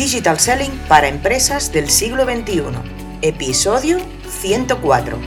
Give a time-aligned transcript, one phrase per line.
[0.00, 2.62] Digital Selling para empresas del siglo XXI.
[3.20, 3.98] Episodio
[4.30, 5.18] 104.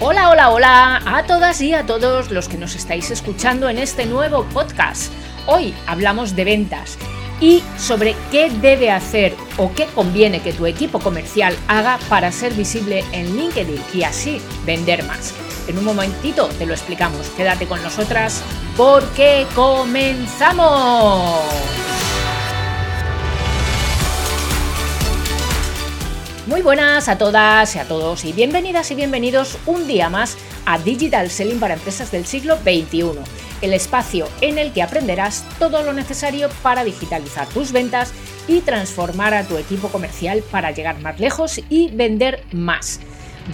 [0.00, 4.06] Hola, hola, hola a todas y a todos los que nos estáis escuchando en este
[4.06, 5.12] nuevo podcast.
[5.46, 6.96] Hoy hablamos de ventas
[7.38, 12.54] y sobre qué debe hacer o qué conviene que tu equipo comercial haga para ser
[12.54, 15.34] visible en LinkedIn y así vender más.
[15.68, 17.28] En un momentito te lo explicamos.
[17.36, 18.42] Quédate con nosotras
[18.76, 21.42] porque comenzamos.
[26.46, 30.78] Muy buenas a todas y a todos y bienvenidas y bienvenidos un día más a
[30.78, 33.12] Digital Selling para Empresas del siglo XXI,
[33.62, 38.12] el espacio en el que aprenderás todo lo necesario para digitalizar tus ventas
[38.48, 43.00] y transformar a tu equipo comercial para llegar más lejos y vender más.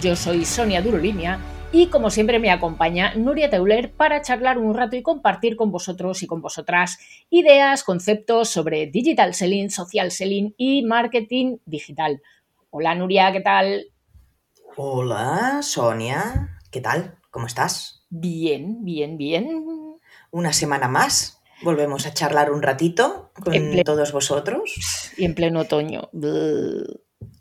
[0.01, 1.39] Yo soy Sonia Durolinia
[1.71, 6.23] y como siempre me acompaña Nuria Teuler para charlar un rato y compartir con vosotros
[6.23, 6.97] y con vosotras
[7.29, 12.21] ideas, conceptos sobre digital selling, social selling y marketing digital.
[12.71, 13.85] Hola Nuria, ¿qué tal?
[14.77, 17.17] Hola Sonia, ¿qué tal?
[17.29, 18.05] ¿Cómo estás?
[18.09, 19.65] Bien, bien, bien.
[20.31, 21.41] Una semana más.
[21.61, 25.11] Volvemos a charlar un ratito con todos vosotros.
[25.17, 26.09] Y en pleno otoño.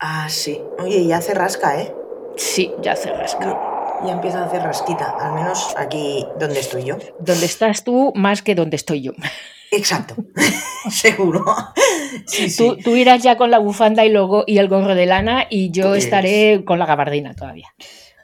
[0.01, 0.61] Ah, sí.
[0.81, 1.95] Oye, ya hace rasca, ¿eh?
[2.37, 6.97] Sí, ya hace rasca ya empieza a hacer rasquita, al menos aquí donde estoy yo.
[7.21, 9.13] Donde estás tú más que donde estoy yo.
[9.71, 10.17] Exacto,
[10.91, 11.45] seguro.
[12.57, 15.89] tú, irás ya con la bufanda y, luego, y el gorro de lana y yo
[15.89, 17.75] pues estaré con la gabardina todavía.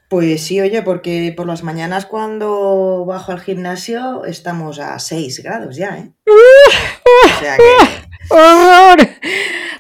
[0.09, 5.77] Pues sí, oye, porque por las mañanas cuando bajo al gimnasio estamos a 6 grados
[5.77, 6.13] ya, ¿eh?
[6.27, 8.05] o sea que...
[8.31, 9.09] ¡Horror!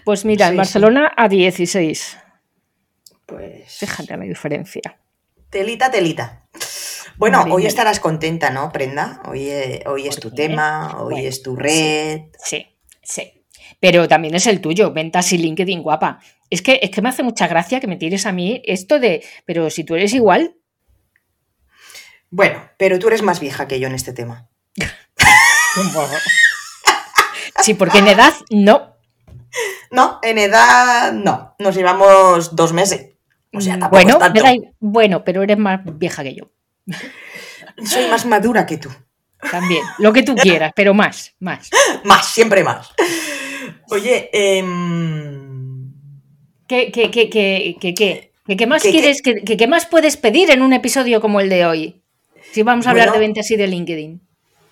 [0.04, 2.18] Pues mira, en Barcelona a 16.
[3.26, 3.78] Pues...
[3.78, 4.98] Fíjate la diferencia.
[5.54, 6.48] Telita, telita.
[7.16, 9.22] Bueno, hoy estarás contenta, ¿no, Prenda?
[9.28, 12.22] Hoy, eh, hoy es tu tema, hoy es tu red.
[12.42, 12.66] Sí,
[13.04, 13.46] sí,
[13.78, 16.18] Pero también es el tuyo, ventas y LinkedIn guapa.
[16.50, 19.24] Es que, es que me hace mucha gracia que me tires a mí esto de,
[19.46, 20.56] pero si tú eres igual.
[22.30, 24.48] Bueno, pero tú eres más vieja que yo en este tema.
[27.62, 28.96] sí, porque en edad no.
[29.92, 31.54] No, en edad no.
[31.60, 33.13] Nos llevamos dos meses
[33.90, 34.18] bueno,
[34.80, 36.50] bueno, pero eres más vieja que yo.
[37.84, 38.90] Soy más madura que tú.
[39.50, 41.70] También, lo que tú quieras, pero más, más.
[42.04, 42.90] Más, siempre más.
[43.90, 44.64] Oye, eh...
[46.66, 51.20] ¿Qué, qué, qué, qué, qué, qué, más quieres, qué, más puedes pedir en un episodio
[51.20, 52.02] como el de hoy?
[52.52, 54.20] Si vamos a hablar de ventas y de LinkedIn.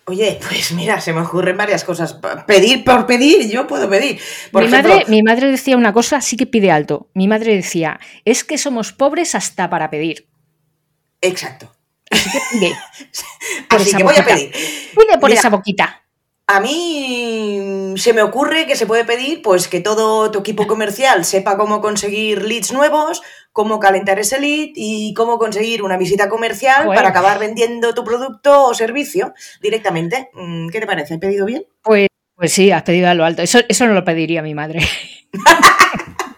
[0.07, 2.19] Oye, pues mira, se me ocurren varias cosas.
[2.47, 4.21] Pedir por pedir, yo puedo pedir.
[4.53, 7.09] mi, madre, mi madre decía una cosa, sí que pide alto.
[7.15, 10.29] Mi madre decía, es que somos pobres hasta para pedir.
[11.21, 11.73] Exacto.
[12.11, 12.77] Así que pide.
[13.69, 14.51] Así que voy a pedir.
[14.51, 16.03] Pide por esa boquita.
[16.49, 21.25] A mí se me ocurre que se puede pedir pues que todo tu equipo comercial
[21.25, 26.87] sepa cómo conseguir leads nuevos, cómo calentar ese lead y cómo conseguir una visita comercial
[26.87, 30.31] para acabar vendiendo tu producto o servicio directamente.
[30.35, 31.15] Mm, ¿Qué te parece?
[31.15, 31.67] ¿He pedido bien?
[31.83, 33.43] Pues, pues sí, has pedido a lo alto.
[33.43, 34.81] Eso, eso no lo pediría mi madre.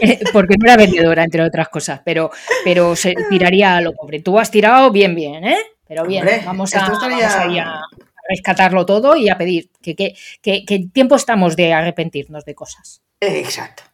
[0.00, 2.30] Eh, porque no era vendedora, entre otras cosas, pero,
[2.64, 4.20] pero se tiraría a lo pobre.
[4.20, 5.58] Tú has tirado bien, bien, ¿eh?
[5.86, 7.82] Pero bien, vamos, a, a,
[8.28, 13.02] rescatarlo todo y a pedir que, que, tiempo estamos de arrepentirnos de cosas.
[13.20, 13.84] Exacto.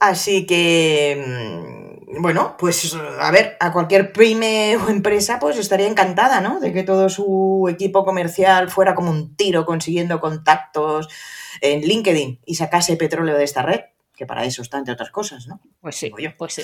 [0.00, 6.40] Así que, mm, bueno, pues a ver, a cualquier pyme o empresa pues estaría encantada,
[6.40, 6.60] ¿no?
[6.60, 11.08] De que todo su equipo comercial fuera como un tiro consiguiendo contactos
[11.60, 13.80] en LinkedIn y sacase petróleo de esta red,
[14.16, 15.60] que para eso está, entre otras cosas, ¿no?
[15.80, 16.62] Pues sí, pues sí.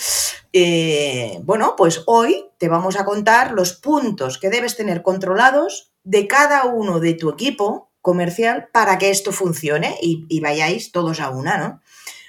[0.52, 6.26] Eh, bueno, pues hoy te vamos a contar los puntos que debes tener controlados de
[6.26, 11.58] cada uno de tu equipo comercial para que esto funcione y, vayáis todos a una,
[11.58, 11.80] ¿no?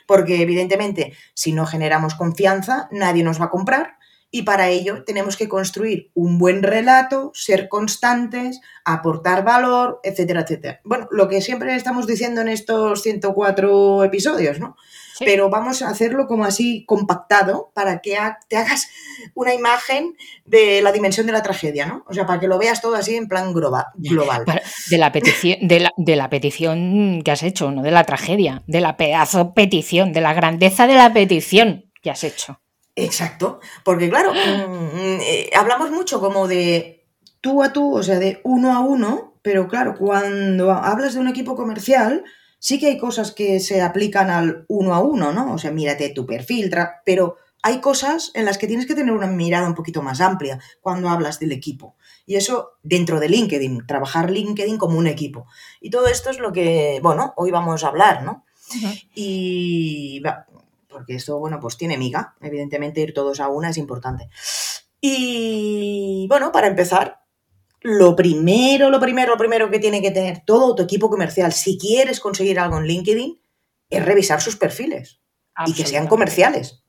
[0.08, 3.98] Porque evidentemente si no generamos confianza, nadie nos va a comprar
[4.30, 10.82] y para ello tenemos que construir un buen relato, ser constantes, aportar valor, etcétera, etcétera.
[10.84, 14.76] Bueno, lo que siempre estamos diciendo en estos 104 episodios, ¿no?
[15.20, 18.18] Pero vamos a hacerlo como así compactado para que
[18.48, 18.88] te hagas
[19.34, 20.16] una imagen
[20.46, 22.04] de la dimensión de la tragedia, ¿no?
[22.08, 23.86] O sea, para que lo veas todo así en plan global.
[23.96, 28.98] De la petición, de la, petición que has hecho, no de la tragedia, de la
[28.98, 32.60] pedazo petición, de la grandeza de la petición que has hecho.
[32.96, 37.06] Exacto, porque claro, mm, mm, eh, hablamos mucho como de
[37.42, 41.28] tú a tú, o sea, de uno a uno, pero claro, cuando hablas de un
[41.28, 42.24] equipo comercial,
[42.60, 45.54] sí que hay cosas que se aplican al uno a uno, ¿no?
[45.54, 46.72] O sea, mírate tu perfil,
[47.06, 50.60] pero hay cosas en las que tienes que tener una mirada un poquito más amplia
[50.82, 51.96] cuando hablas del equipo.
[52.26, 55.48] Y eso dentro de LinkedIn, trabajar LinkedIn como un equipo.
[55.82, 58.46] Y todo esto es lo que, bueno, hoy vamos a hablar, ¿no?
[59.16, 60.22] Y
[60.90, 62.36] porque esto, bueno, pues tiene miga.
[62.42, 64.30] Evidentemente ir todos a una es importante.
[65.02, 67.22] Y bueno, para empezar,
[67.82, 71.78] lo primero, lo primero, lo primero que tiene que tener todo tu equipo comercial, si
[71.78, 73.40] quieres conseguir algo en LinkedIn,
[73.90, 75.22] es revisar sus perfiles
[75.66, 76.84] y que sean comerciales.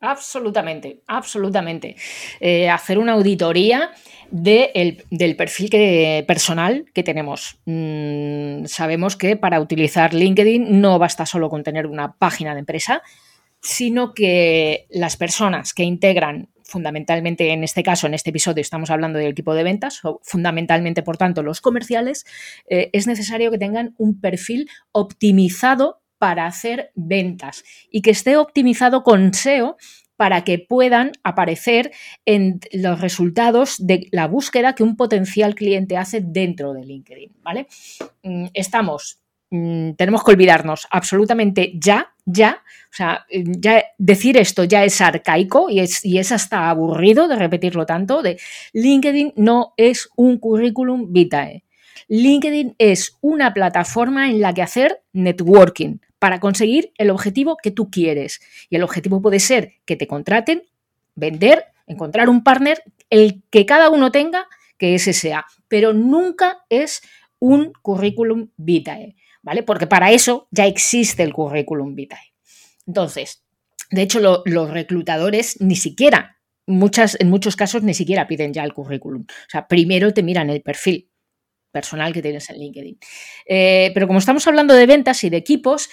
[0.00, 1.96] Absolutamente, absolutamente.
[2.40, 3.90] Eh, hacer una auditoría
[4.30, 7.58] del perfil que, personal que tenemos.
[7.66, 13.02] Mm, sabemos que para utilizar LinkedIn no basta solo con tener una página de empresa,
[13.60, 19.18] sino que las personas que integran fundamentalmente en este caso, en este episodio, estamos hablando
[19.18, 22.24] del equipo de ventas, o fundamentalmente, por tanto, los comerciales,
[22.68, 29.02] eh, es necesario que tengan un perfil optimizado para hacer ventas y que esté optimizado
[29.02, 29.76] con SEO
[30.16, 31.92] para que puedan aparecer
[32.26, 37.68] en los resultados de la búsqueda que un potencial cliente hace dentro de LinkedIn, ¿vale?
[38.22, 43.26] Mm, estamos, mm, tenemos que olvidarnos absolutamente ya, ya, o sea,
[43.98, 48.38] decir esto ya es arcaico y es, y es hasta aburrido de repetirlo tanto, de
[48.72, 51.64] LinkedIn no es un currículum vitae.
[52.08, 57.90] LinkedIn es una plataforma en la que hacer networking, para conseguir el objetivo que tú
[57.90, 58.40] quieres.
[58.68, 60.62] Y el objetivo puede ser que te contraten,
[61.16, 65.46] vender, encontrar un partner, el que cada uno tenga, que ese sea.
[65.66, 67.02] Pero nunca es
[67.38, 69.62] un currículum vitae, ¿vale?
[69.62, 72.34] Porque para eso ya existe el currículum vitae.
[72.86, 73.44] Entonces,
[73.90, 78.72] de hecho, los reclutadores ni siquiera, muchas, en muchos casos, ni siquiera piden ya el
[78.72, 79.22] currículum.
[79.22, 81.09] O sea, primero te miran el perfil
[81.70, 82.98] personal que tienes en LinkedIn.
[83.46, 85.88] Eh, pero como estamos hablando de ventas y de equipos,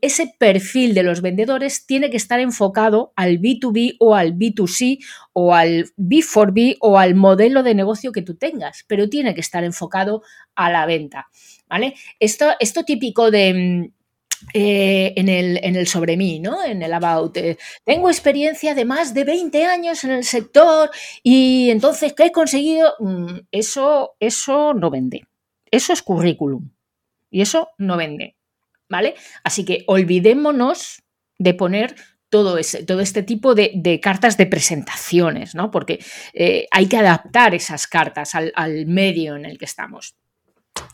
[0.00, 4.98] ese perfil de los vendedores tiene que estar enfocado al B2B o al B2C
[5.32, 9.64] o al B4B o al modelo de negocio que tú tengas, pero tiene que estar
[9.64, 10.22] enfocado
[10.54, 11.28] a la venta.
[11.68, 11.94] ¿Vale?
[12.20, 14.03] Esto, esto típico de mm,
[14.52, 16.62] eh, en, el, en, el, sobre mí, ¿no?
[16.64, 17.36] En el about.
[17.36, 20.90] Eh, tengo experiencia de más de 20 años en el sector
[21.22, 22.94] y entonces, ¿qué he conseguido?
[23.00, 25.26] Mm, eso, eso no vende.
[25.70, 26.70] Eso es currículum.
[27.30, 28.36] Y eso no vende.
[28.88, 29.14] ¿Vale?
[29.42, 31.02] Así que olvidémonos
[31.38, 31.96] de poner
[32.28, 35.70] todo, ese, todo este tipo de, cartas de presentaciones, ¿no?
[35.70, 40.16] Porque eh, hay que adaptar esas cartas al, al medio en el que estamos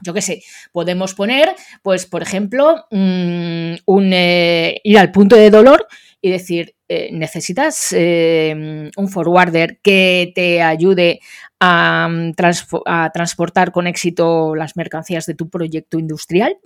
[0.03, 0.43] yo qué sé,
[0.73, 5.87] podemos poner, pues, por ejemplo, mm, un, eh, ir al punto de dolor
[6.21, 11.21] y decir, eh, necesitas eh, un forwarder que te ayude
[11.61, 12.32] a, mm,
[12.87, 16.59] a, transportar con éxito las mercancías de tu proyecto industrial.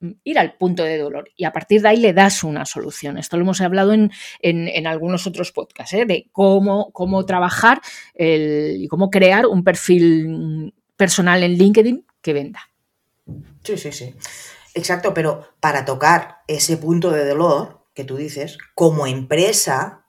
[0.00, 3.18] Mm, ir al punto de dolor y a partir de ahí le das una solución.
[3.18, 7.80] Esto lo hemos hablado en, en, algunos otros podcasts, de cómo, cómo trabajar
[8.14, 12.60] y cómo crear un perfil personal en LinkedIn que venda.
[13.64, 14.14] Sí, sí, sí.
[14.74, 20.06] Exacto, pero para tocar ese punto de dolor que tú dices, como empresa,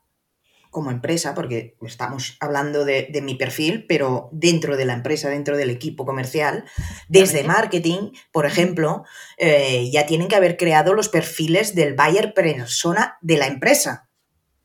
[0.70, 5.70] como empresa, porque estamos hablando de, mi perfil, pero dentro de la empresa, dentro del
[5.70, 6.64] equipo comercial,
[7.10, 9.04] desde marketing, por ejemplo,
[9.38, 14.10] eh, ya tienen que haber creado los perfiles del buyer persona de la empresa.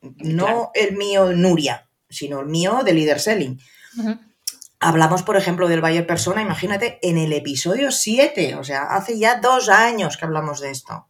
[0.01, 3.59] No el mío Nuria, sino el mío de Leader Selling.
[4.79, 9.41] Hablamos, por ejemplo, del Bayer Persona, imagínate, en el episodio 7, o sea, hace ya
[9.41, 11.09] dos años que hablamos de esto.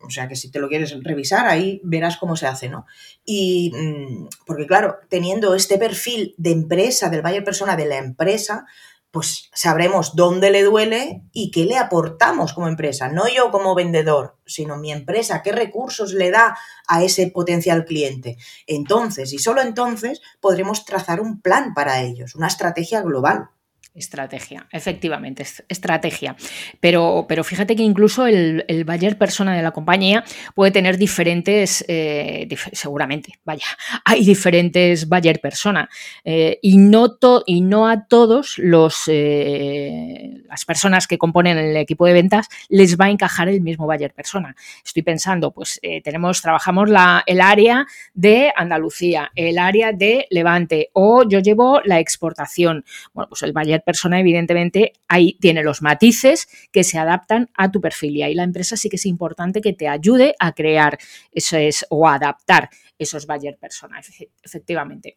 [0.00, 2.86] O sea, que si te lo quieres revisar, ahí verás cómo se hace, ¿no?
[3.24, 8.66] Y mm, porque, claro, teniendo este perfil de empresa, del Bayer Persona de la empresa,
[9.14, 13.08] pues sabremos dónde le duele y qué le aportamos como empresa.
[13.08, 18.38] No yo como vendedor, sino mi empresa, qué recursos le da a ese potencial cliente.
[18.66, 23.50] Entonces, y solo entonces, podremos trazar un plan para ellos, una estrategia global.
[23.94, 26.36] Estrategia, efectivamente, estrategia.
[26.80, 30.24] Pero, pero fíjate que incluso el, el buyer persona de la compañía
[30.54, 33.64] puede tener diferentes, eh, seguramente, vaya,
[34.04, 35.88] hay diferentes buyer persona.
[36.24, 42.06] Eh, y, no y no a todos los, eh, las personas que componen el equipo
[42.06, 44.56] de ventas les va a encajar el mismo buyer persona.
[44.84, 51.28] Estoy pensando, pues tenemos, trabajamos la, el área de Andalucía, el área de Levante, o
[51.28, 52.84] yo llevo la exportación.
[53.12, 57.80] Bueno, pues el buyer persona, evidentemente, ahí tiene los matices que se adaptan a tu
[57.80, 60.98] perfil y ahí la empresa sí que es importante que te ayude a crear
[61.32, 64.00] eso es, o adaptar esos buyer persona,
[64.42, 65.16] efectivamente.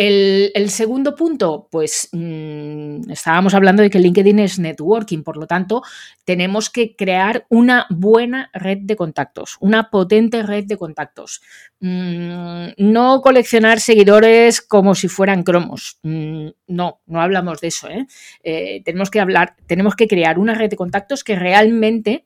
[0.00, 5.82] El, segundo punto, pues mm, estábamos hablando de que LinkedIn es networking, por lo tanto,
[6.24, 11.42] tenemos que crear una buena red de contactos, una potente red de contactos.
[11.80, 15.98] Mm, no coleccionar seguidores como si fueran cromos.
[16.04, 17.88] Mm, no, no hablamos de eso.
[17.88, 18.06] ¿eh?
[18.44, 22.24] Eh, tenemos que hablar, tenemos que crear una red de contactos que realmente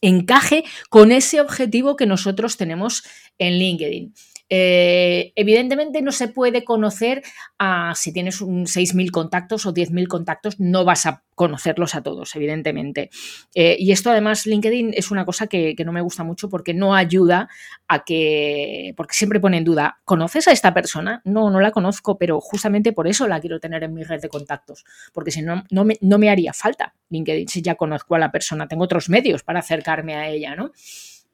[0.00, 3.02] encaje con ese objetivo que nosotros tenemos
[3.38, 4.14] en LinkedIn.
[4.48, 7.22] Eh, evidentemente no se puede conocer
[7.58, 12.34] a si tienes un 6.000 contactos o 10.000 contactos, no vas a conocerlos a todos,
[12.36, 13.10] evidentemente.
[13.54, 16.94] Eh, y esto además, LinkedIn es una cosa que, no me gusta mucho porque no
[16.94, 17.48] ayuda
[17.88, 21.20] a que, porque siempre pone en duda, ¿conoces a esta persona?
[21.24, 24.28] No, no la conozco, pero justamente por eso la quiero tener en mi red de
[24.28, 28.18] contactos, porque si no, no me, no me haría falta LinkedIn si ya conozco a
[28.18, 30.72] la persona, tengo otros medios para acercarme a ella, ¿no?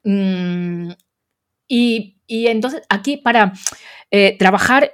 [0.03, 0.91] Mm,
[1.67, 3.53] y, entonces aquí para
[4.11, 4.91] eh, trabajar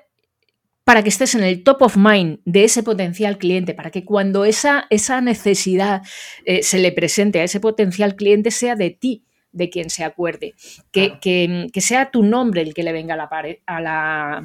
[0.89, 4.43] para que estés en el top of mind de ese potencial cliente, para que cuando
[4.43, 6.01] esa, esa necesidad
[6.45, 10.55] eh, se le presente a ese potencial cliente sea de ti, de quien se acuerde,
[10.91, 13.29] que, que, sea tu nombre el que le venga a la,
[13.67, 14.37] a la,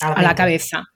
[0.00, 0.88] a la, cabeza.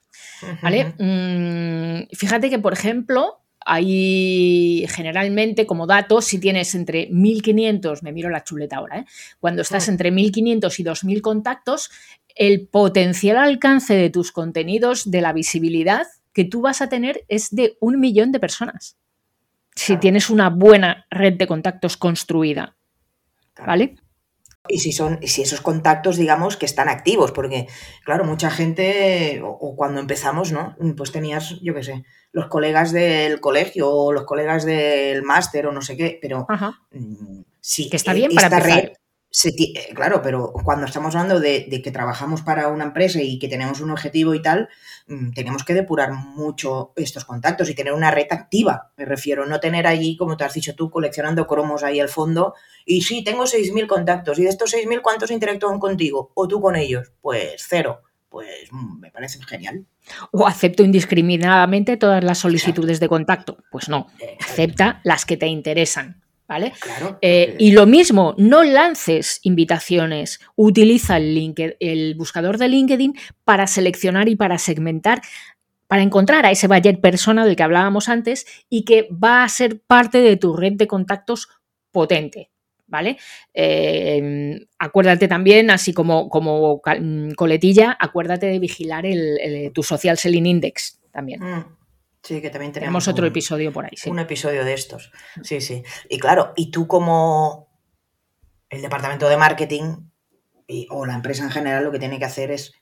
[0.61, 0.93] ¿Vale?
[0.99, 8.29] Mm, fíjate que, por ejemplo, hay generalmente como datos, si tienes entre 1500, me miro
[8.29, 9.05] la chuleta ahora, ¿eh?
[9.39, 11.89] cuando estás entre 1500 y 2000 contactos,
[12.35, 17.55] el potencial alcance de tus contenidos, de la visibilidad que tú vas a tener es
[17.55, 18.97] de un millón de personas.
[19.73, 22.75] Si tienes una buena red de contactos construida.
[23.57, 23.95] ¿Vale?
[24.67, 27.67] Y si son, si esos contactos, digamos, que están activos, porque,
[28.03, 30.75] claro, mucha gente, o, cuando empezamos, ¿no?
[30.97, 35.71] Pues tenías, yo qué sé, los colegas del colegio, o los colegas del máster, o
[35.71, 36.47] no sé qué, pero
[36.91, 37.89] mm, sí.
[37.89, 38.93] Que está bien para empezar.
[39.43, 43.81] Eh, claro, pero cuando estamos hablando de, que trabajamos para una empresa y que tenemos
[43.81, 44.69] un objetivo y tal,
[45.07, 49.59] mm, tenemos que depurar mucho estos contactos y tener una red activa, me refiero, no
[49.59, 52.53] tener allí, como te has dicho tú, coleccionando cromos ahí al fondo.
[52.85, 56.31] Y sí, tengo 6.000 contactos y de estos 6.000, ¿cuántos interactúan contigo?
[56.33, 57.11] ¿O tú con ellos?
[57.21, 58.01] Pues cero.
[58.29, 59.85] Pues mm, me parece genial.
[60.31, 63.57] O acepto indiscriminadamente todas las solicitudes de contacto.
[63.71, 64.07] Pues no,
[64.39, 66.24] acepta las que te interesan.
[66.47, 66.73] ¿Vale?
[67.21, 74.35] Eh, y lo mismo, no lances invitaciones, utiliza el, buscador de LinkedIn para seleccionar y
[74.35, 75.21] para segmentar,
[75.87, 79.79] para encontrar a ese budget persona del que hablábamos antes y que va a ser
[79.79, 81.49] parte de tu red de contactos
[81.91, 82.51] potente.
[82.87, 83.17] ¿Vale?
[83.51, 86.79] Eh, acuérdate también, así como, como
[87.35, 91.41] coletilla, acuérdate de vigilar el, tu social selling index también.
[91.41, 91.84] Mm.
[92.25, 93.91] Sí, que también tenemos, otro episodio por ahí.
[94.07, 95.11] Un episodio de estos.
[95.43, 95.83] Sí, sí.
[96.09, 97.69] Y claro, y tú como
[98.67, 100.09] el departamento de marketing
[100.89, 102.73] o la empresa en general lo que tiene que hacer es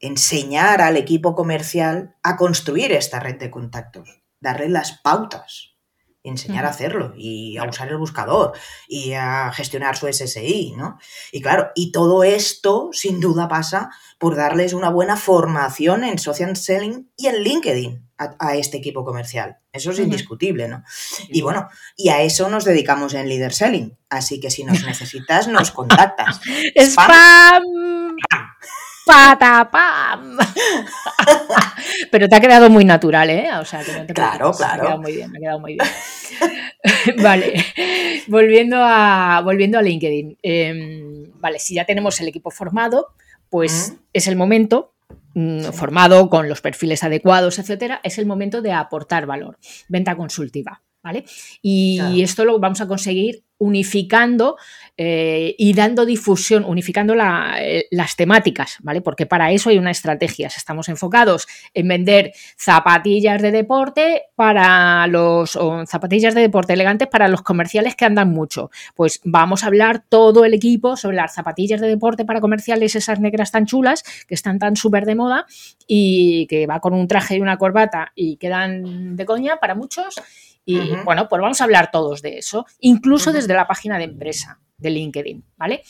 [0.00, 5.76] enseñar al equipo comercial a construir esta red de contactos, darle las pautas
[6.22, 8.52] enseñar a hacerlo y a usar el buscador
[8.86, 10.98] y a gestionar su SSI, ¿no?
[11.32, 16.56] Y claro, y todo esto sin duda pasa por darles una buena formación en social
[16.56, 19.58] selling y en LinkedIn a, este equipo comercial.
[19.72, 20.82] Eso es indiscutible, ¿no?
[21.28, 23.96] Y bueno, y a eso nos dedicamos en Leader Selling.
[24.10, 26.40] Así que si nos necesitas, nos contactas.
[26.76, 27.62] ¡Spam!
[29.10, 30.38] ¡Patapam!
[32.12, 33.48] Pero te ha quedado muy natural, ¿eh?
[33.60, 34.74] O sea, que no te Claro, claro.
[34.74, 35.88] Me ha quedado muy bien, me ha quedado muy bien.
[37.22, 37.64] vale,
[38.28, 40.38] volviendo a, volviendo a LinkedIn.
[40.40, 43.08] Em, vale, si ya tenemos el equipo formado,
[43.48, 44.94] pues es el momento
[45.34, 49.58] mm, formado con los perfiles adecuados, etcétera, es el momento de aportar valor.
[49.88, 50.82] Venta consultiva.
[51.02, 51.24] ¿Vale?
[51.62, 54.56] Y esto lo vamos a conseguir unificando
[54.96, 57.14] eh, y dando difusión, unificando
[57.58, 59.02] eh, las temáticas, ¿vale?
[59.02, 60.48] Porque para eso hay una estrategia.
[60.48, 67.42] Estamos enfocados en vender zapatillas de deporte para los zapatillas de deporte elegantes para los
[67.42, 68.70] comerciales que andan mucho.
[68.94, 73.20] Pues vamos a hablar todo el equipo sobre las zapatillas de deporte para comerciales, esas
[73.20, 75.46] negras tan chulas, que están tan súper de moda
[75.86, 80.14] y que va con un traje y una corbata y quedan de coña para muchos
[80.64, 84.60] y bueno, pues vamos a hablar todos de eso, incluso desde la página de empresa
[84.76, 85.82] de LinkedIn, ¿vale?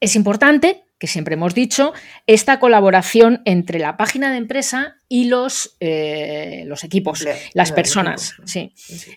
[0.00, 1.92] Es importante, que siempre hemos dicho,
[2.26, 8.34] esta colaboración entre la página de empresa y los, eh, los equipos, las personas.
[8.44, 8.72] Sí.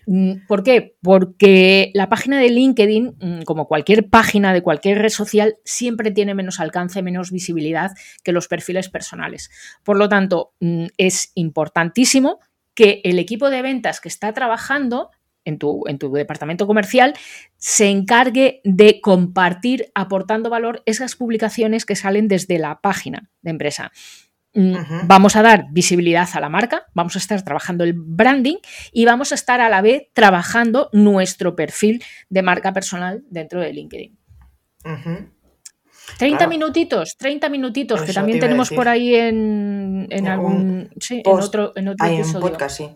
[0.06, 0.96] Mm, ¿Por qué?
[1.02, 6.34] Porque la página de LinkedIn, mm, como cualquier página de cualquier red social, siempre tiene
[6.34, 7.92] menos alcance, menos visibilidad
[8.24, 9.50] que los perfiles personales.
[9.84, 12.40] Por lo tanto, mm, es importantísimo
[12.82, 15.12] que el equipo de ventas que está trabajando
[15.46, 17.14] en tu, en tu, departamento comercial
[17.58, 23.92] se encargue de compartir, aportando valor, esas publicaciones que salen desde la página de empresa.
[24.56, 24.74] Mm,
[25.04, 28.58] vamos a dar visibilidad a la marca, vamos a estar trabajando el branding
[28.92, 33.74] y vamos a estar a la vez trabajando nuestro perfil de marca personal dentro de
[33.74, 34.18] LinkedIn.
[36.18, 40.90] 30 minutitos, 30 minutitos, que también tenemos por ahí en, algún.
[41.00, 42.40] sí, en otro, en otro episodio.
[42.40, 42.90] podcast, sí.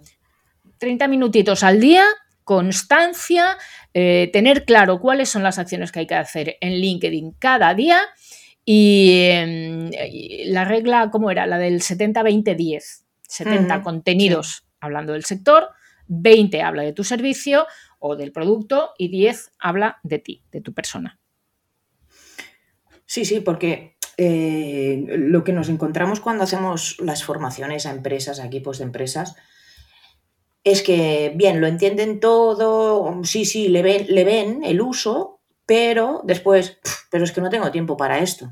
[0.78, 2.04] 30 minutitos al día,
[2.44, 3.58] constancia,
[3.94, 8.02] eh, tener claro cuáles son las acciones que hay que hacer en LinkedIn cada día
[8.66, 11.46] Em, y, la regla, ¿cómo era?
[11.46, 13.04] La del 70-20-10.
[13.28, 15.70] 70 contenidos hablando del sector,
[16.08, 17.66] 20 habla de tu servicio
[18.00, 21.20] o del producto y 10 habla de ti, de tu persona.
[23.06, 28.46] Sí, sí, porque eh, lo que nos encontramos cuando hacemos las formaciones a empresas, a
[28.46, 29.36] equipos de empresas,
[30.64, 36.22] es que, bien, lo entienden todo, sí, sí, le ven, le ven el uso, pero
[36.24, 36.80] después,
[37.12, 38.52] pero es que no tengo tiempo para esto.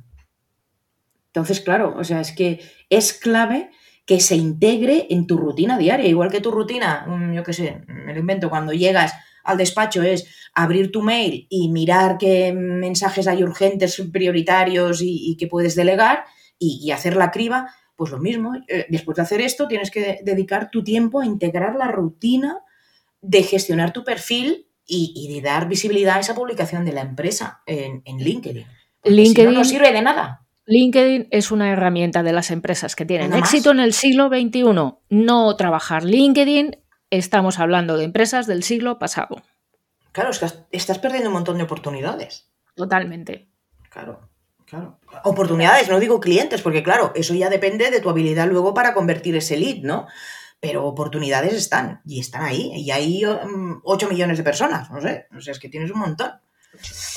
[1.27, 3.71] Entonces, claro, o sea, es que es clave
[4.05, 7.81] que se integre en tu rutina diaria, igual que tu rutina, mm, yo qué sé,
[7.87, 13.27] me lo invento, cuando llegas al despacho es abrir tu mail y mirar qué mensajes
[13.27, 16.25] hay urgentes, prioritarios y, que puedes delegar
[16.57, 18.53] y, hacer la criba, pues lo mismo.
[18.67, 22.59] Eh, después de hacer esto, tienes que dedicar tu tiempo a integrar la rutina
[23.21, 28.01] de gestionar tu perfil y, de dar visibilidad a esa publicación de la empresa en,
[28.05, 28.65] LinkedIn.
[29.03, 30.45] LinkedIn no, sirve de nada.
[30.65, 34.63] LinkedIn es una herramienta de las empresas que tienen éxito en el siglo XXI.
[35.09, 36.77] No trabajar LinkedIn,
[37.17, 39.41] estamos hablando de empresas del siglo pasado.
[40.11, 40.31] Claro,
[40.71, 42.51] estás perdiendo un montón de oportunidades.
[42.75, 43.49] Totalmente.
[43.89, 44.29] Claro,
[44.65, 44.99] claro.
[45.23, 49.35] Oportunidades, no digo clientes, porque claro, eso ya depende de tu habilidad luego para convertir
[49.35, 50.07] ese lead, ¿no?
[50.63, 52.71] pero oportunidades están y están ahí.
[52.73, 55.99] Y hay 8 mm, millones de personas, no sé, o sea, es que tienes un
[55.99, 56.31] montón.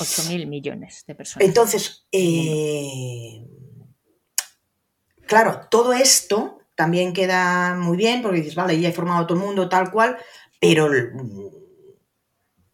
[0.01, 1.47] 8 mil millones de personas.
[1.47, 3.47] Entonces, eh,
[5.25, 9.39] claro, todo esto también queda muy bien porque dices, vale, ya he formado a todo
[9.39, 10.17] el mundo tal cual,
[10.61, 11.51] pero el,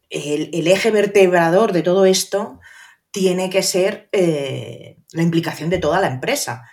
[0.09, 2.59] eje vertebrador de todo esto
[3.11, 6.69] tiene que ser eh, la implicación de toda la empresa.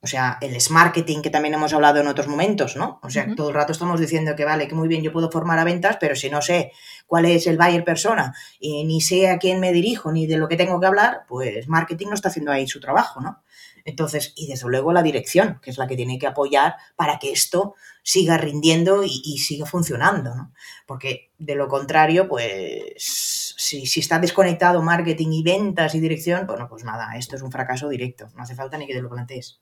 [0.00, 2.98] O sea, el marketing que también hemos hablado en otros momentos, ¿no?
[3.04, 5.60] O sea, todo el rato estamos diciendo que vale, que muy bien, yo puedo formar
[5.60, 6.72] a ventas, pero si no sé
[7.06, 10.48] cuál es el buyer persona y ni sé a quién me dirijo ni de lo
[10.48, 13.41] que tengo que hablar, pues marketing no está haciendo ahí su trabajo, ¿no?
[13.84, 17.32] Entonces, y desde luego la dirección, que es la que tiene que apoyar para que
[17.32, 20.52] esto siga rindiendo y, siga funcionando, ¿no?
[20.86, 22.94] Porque de lo contrario, pues
[23.56, 27.52] si, si, está desconectado marketing y ventas y dirección, bueno, pues nada, esto es un
[27.52, 29.60] fracaso directo, no hace falta ni que te lo plantees.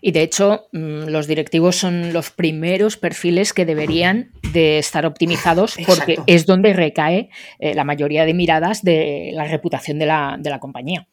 [0.00, 5.76] Y de hecho, mm, los directivos son los primeros perfiles que deberían de estar optimizados
[5.86, 11.06] porque es donde recae eh, la mayoría de miradas de la reputación de la, compañía.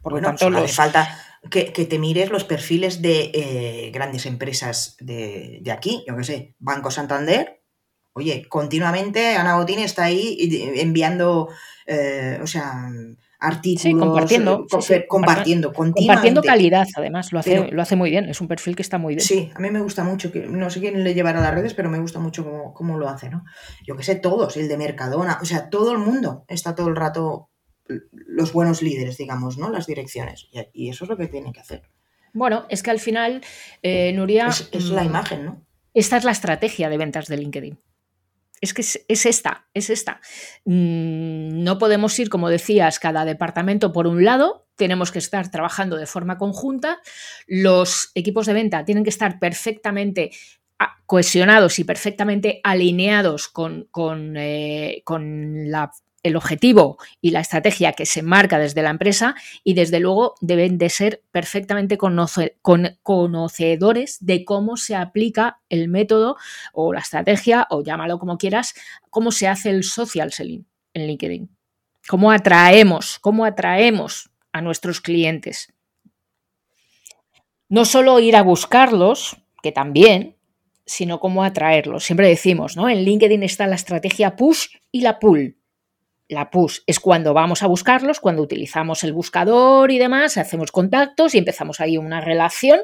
[0.00, 1.18] Por lo tanto, hace falta
[1.50, 6.54] que, te mires los perfiles de eh, grandes empresas de, de, aquí, yo qué sé,
[6.58, 7.62] Banco Santander.
[8.14, 10.36] Oye, continuamente Ana Botín está ahí
[10.76, 11.48] enviando,
[11.86, 12.90] eh, o sea,
[13.42, 18.48] artículos, compartiendo, eh, compartiendo, compartiendo calidad, además, lo hace, lo hace muy bien, es un
[18.48, 19.26] perfil que está muy bien.
[19.26, 21.74] Sí, a mí me gusta mucho, que no sé quién le llevará a las redes,
[21.74, 23.44] pero me gusta mucho cómo, lo hace, ¿no?
[23.84, 26.96] Yo que sé, todos, el de Mercadona, o sea, todo el mundo está todo el
[26.96, 27.50] rato,
[28.10, 29.70] los buenos líderes, digamos, ¿no?
[29.70, 31.82] Las direcciones, y, eso es lo que tiene que hacer.
[32.32, 33.42] Bueno, es que al final,
[33.82, 34.48] eh, Nuria...
[34.48, 35.66] es la mm, imagen, ¿no?
[35.94, 37.78] Esta es la estrategia de ventas de LinkedIn
[38.62, 40.20] es que es, esta, es esta.
[40.64, 45.96] Mm, no podemos ir, como decías, cada departamento por un lado, tenemos que estar trabajando
[45.96, 47.00] de forma conjunta,
[47.46, 50.30] los equipos de venta tienen que estar perfectamente
[50.78, 55.90] ah, cohesionados y perfectamente alineados con, con, eh, con la
[56.22, 60.78] el objetivo y la estrategia que se marca desde la empresa y desde luego deben
[60.78, 66.36] de ser perfectamente conocedores de cómo se aplica el método
[66.72, 68.74] o la estrategia o llámalo como quieras,
[69.10, 71.50] cómo se hace el social selling en LinkedIn.
[72.08, 75.72] Cómo atraemos, cómo atraemos a nuestros clientes.
[77.68, 80.36] No solo ir a buscarlos, que también,
[80.84, 82.04] sino cómo atraerlos.
[82.04, 82.88] Siempre decimos, ¿no?
[82.88, 85.56] En LinkedIn está la estrategia push y la pull
[86.32, 91.34] la push es cuando vamos a buscarlos, cuando utilizamos el buscador y demás, hacemos contactos
[91.34, 92.80] y empezamos ahí una relación.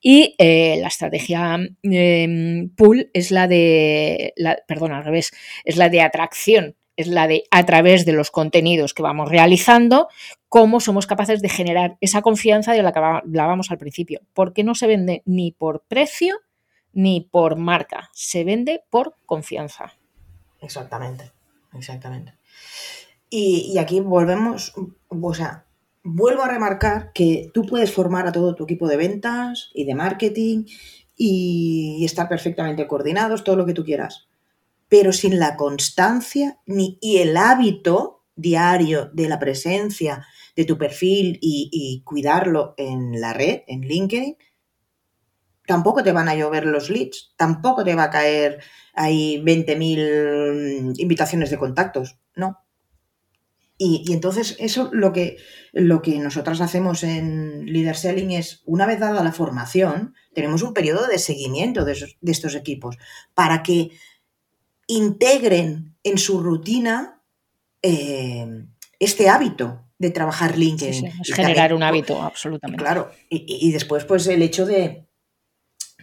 [0.00, 5.32] Y eh, la estrategia em, pull es la de, la, perdón, al revés,
[5.64, 10.08] es la de atracción, es la de a través de los contenidos que vamos realizando,
[10.48, 14.22] cómo somos capaces de generar esa confianza de la que hablábamos al principio.
[14.32, 16.36] Porque no se vende ni por precio
[16.92, 19.92] ni por marca, se vende por confianza.
[20.62, 21.30] Exactamente,
[21.74, 22.32] exactamente.
[23.28, 24.72] Y, aquí volvemos,
[25.08, 25.66] o sea,
[26.02, 29.94] vuelvo a remarcar que tú puedes formar a todo tu equipo de ventas y de
[29.94, 30.64] marketing
[31.16, 34.28] y estar perfectamente coordinados, todo lo que tú quieras.
[34.88, 41.38] Pero sin la constancia ni, y el hábito diario de la presencia de tu perfil
[41.40, 44.36] y, y cuidarlo en la red, en LinkedIn,
[45.66, 48.60] tampoco te van a llover los leads, tampoco te va a caer
[48.94, 52.65] ahí 20.000 invitaciones de contactos, no.
[53.78, 55.36] Y, entonces eso lo que,
[55.72, 60.72] lo que nosotras hacemos en Leader Selling es, una vez dada la formación, tenemos un
[60.72, 62.96] periodo de seguimiento de, estos equipos
[63.34, 63.90] para que
[64.86, 67.20] integren en su rutina
[67.82, 68.64] eh,
[68.98, 71.06] este hábito de trabajar LinkedIn.
[71.06, 72.82] es generar un hábito, absolutamente.
[72.82, 75.06] Claro, y, y, después pues el hecho de,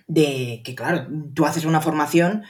[0.07, 2.43] de que, claro, tú haces una formación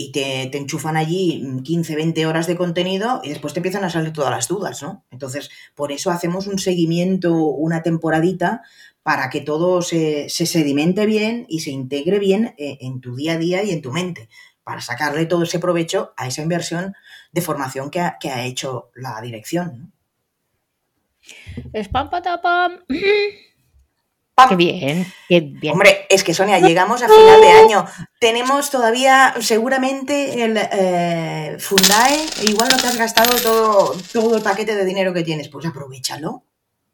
[0.00, 4.12] y te, enchufan allí 15, 20 horas de contenido y después te empiezan a salir
[4.12, 5.04] todas las dudas, ¿no?
[5.10, 8.62] Entonces, por eso hacemos un seguimiento, una temporadita,
[9.02, 13.38] para que todo se, sedimente bien y se integre bien eh, en, tu día a
[13.38, 14.28] día y en tu mente,
[14.62, 16.94] para sacarle todo ese provecho a esa inversión
[17.32, 19.78] de formación que ha, hecho la dirección.
[19.78, 19.92] ¿no?
[21.74, 22.84] Spam patapam.
[24.48, 25.72] Qué bien, qué bien.
[25.72, 27.84] Hombre, es que Sonia, llegamos a final de año.
[28.20, 32.26] Tenemos todavía seguramente el eh, Fundae.
[32.44, 35.48] Igual no te has gastado todo, todo el paquete de dinero que tienes.
[35.48, 36.44] Pues aprovechalo.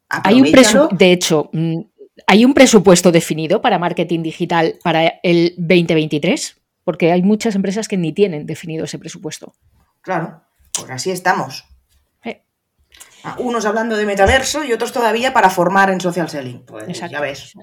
[0.09, 0.51] Hay un
[0.97, 1.81] de hecho, mm,
[2.27, 6.57] ¿hay un presupuesto definido para marketing digital para el 2023?
[6.83, 9.55] Porque hay muchas empresas que ni tienen definido ese presupuesto.
[10.01, 11.65] Claro, pues así estamos.
[13.37, 16.65] Unos hablando de metaverso y otros todavía para formar en social selling.
[16.65, 17.53] Pues ya ves.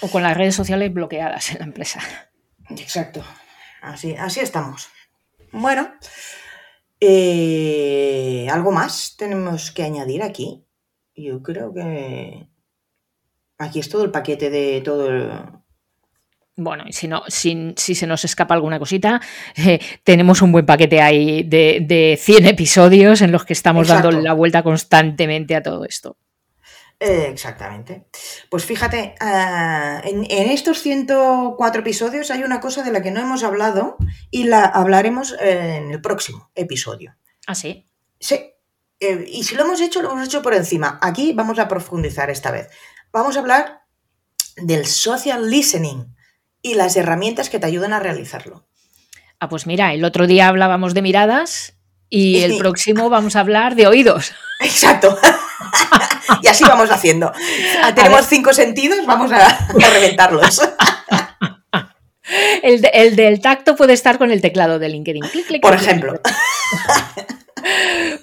[0.00, 2.00] O con las redes sociales bloqueadas en la empresa.
[2.70, 3.24] Exacto.
[3.80, 4.88] Así, así estamos.
[5.52, 5.92] Bueno,
[7.00, 10.66] eh, ¿algo más tenemos que añadir aquí?
[11.14, 12.48] Yo creo que
[13.56, 15.30] aquí es todo el paquete de todo el,
[16.58, 19.20] bueno, y si, no, si, se nos escapa alguna cosita,
[19.56, 24.10] eh, tenemos un buen paquete ahí de, de 100 episodios en los que estamos dando
[24.10, 26.16] la vuelta constantemente a todo esto.
[26.98, 28.08] exactamente.
[28.50, 33.44] Pues fíjate, ah, en, estos 104 episodios hay una cosa de la que no hemos
[33.44, 33.96] hablado
[34.32, 37.14] y la hablaremos en el próximo episodio.
[37.46, 37.86] ¿Ah, sí?
[38.18, 38.34] Sí.
[39.00, 40.98] Eh, y si lo hemos hecho, lo hemos hecho por encima.
[41.00, 42.68] Aquí vamos a profundizar esta vez.
[43.12, 43.82] Vamos a hablar
[44.56, 46.17] del social listening
[46.62, 48.64] y las herramientas que te ayudan a realizarlo.
[49.40, 51.74] Ah, pues mira, el otro día hablábamos de miradas
[52.10, 54.32] y el próximo vamos a hablar de oídos.
[54.60, 55.16] Exacto.
[56.42, 57.32] y así vamos haciendo.
[57.94, 60.60] Tenemos cinco sentidos, vamos a, reventarlos.
[62.62, 65.22] El, del tacto puede estar con el teclado de LinkedIn.
[65.62, 66.20] Por ejemplo.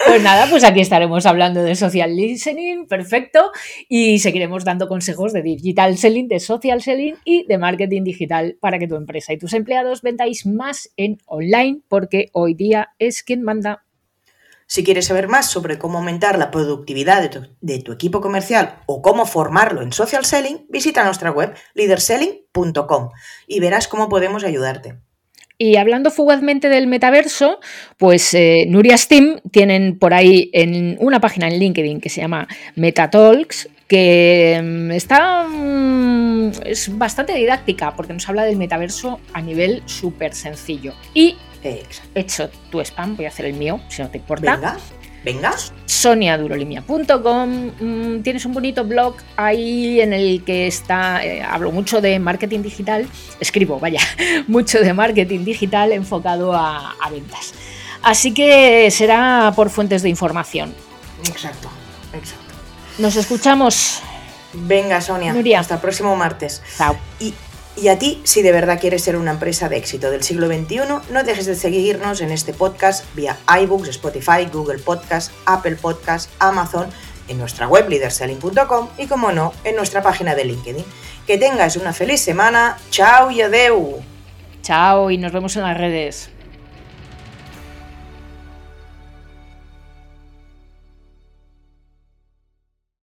[0.06, 3.52] Pues nada, pues aquí estaremos hablando de social listening, perfecto,
[3.90, 8.80] y seguiremos dando consejos de digital selling, de social selling y de marketing digital para
[8.80, 13.42] que tu empresa y tus empleados vendáis más en online, porque hoy día es quien
[13.42, 13.84] manda.
[14.68, 18.82] Si quieres saber más sobre cómo aumentar la productividad de tu, de tu, equipo comercial
[18.88, 23.10] o cómo formarlo en social selling, visita nuestra web leaderselling.com
[23.48, 25.00] y verás cómo podemos ayudarte.
[25.58, 27.60] Y hablando fugazmente del metaverso,
[27.98, 32.48] pues eh, Nuria Steam tienen por ahí en una página en LinkedIn que se llama
[32.76, 39.82] MetaTalks, que mm, está mm, es bastante didáctica porque nos habla del metaverso a nivel
[39.86, 40.94] súper sencillo.
[41.14, 41.84] Y he
[42.16, 44.56] hecho tu spam, voy a hacer el mío, si no te importa.
[44.56, 44.78] Venga.
[45.86, 47.72] soniadurolimia.com.
[47.80, 52.62] Mm, tienes un bonito blog ahí en el que está, eh, hablo mucho de marketing
[52.62, 53.08] digital,
[53.40, 54.02] escribo, vaya,
[54.48, 57.54] mucho de marketing digital enfocado a, ventas.
[58.02, 60.74] Así que será por fuentes de información.
[61.28, 61.70] Exacto,
[62.14, 62.54] exacto.
[63.00, 64.02] Nos escuchamos.
[64.54, 65.34] Venga, Sonia.
[65.60, 66.62] Hasta el próximo martes.
[66.78, 66.96] Chao.
[67.20, 67.34] Y
[67.78, 70.80] y a ti, si de verdad quieres ser una empresa de éxito del siglo XXI,
[71.12, 76.88] no dejes de seguirnos en este podcast vía iBooks, Spotify, Google Podcast, Apple Podcast, Amazon,
[77.28, 80.86] en nuestra web leaderselling.com y, como no, en nuestra página de LinkedIn.
[81.28, 82.78] Que tengas una feliz semana.
[82.92, 84.02] Chao y adeu.
[84.62, 86.35] Chao y nos vemos en las redes.